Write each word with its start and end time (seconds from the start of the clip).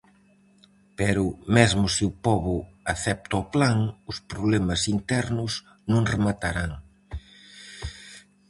Pero 0.99 1.25
mesmo 1.55 1.85
se 1.95 2.03
o 2.09 2.11
pobo 2.25 2.57
acepta 2.93 3.35
o 3.43 3.47
plan, 3.53 3.77
os 4.11 4.17
problemas 4.31 4.81
internos 4.97 5.51
non 5.91 6.03
rematarán. 6.13 6.71